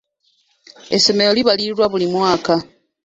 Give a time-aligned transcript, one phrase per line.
[0.95, 2.53] Essomero libalirirwa buli mwaka.